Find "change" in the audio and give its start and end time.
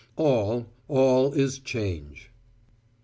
1.59-2.31